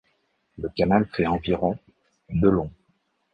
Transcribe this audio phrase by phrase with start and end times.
[0.57, 1.77] Le canal fait environ
[2.31, 2.71] de long.